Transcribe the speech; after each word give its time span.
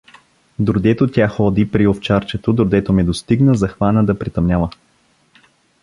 Дордето 0.59 1.07
тя 1.07 1.27
ходи 1.27 1.71
при 1.71 1.87
овчарчето, 1.87 2.53
дордето 2.53 2.93
ме 2.93 3.03
достигна, 3.03 3.55
захвана 3.55 4.05
да 4.05 4.19
притъмнява. 4.19 4.69